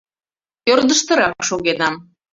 [0.71, 1.95] Ӧрдыжтырак шогенам.